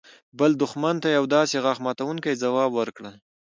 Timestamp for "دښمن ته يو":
0.61-1.25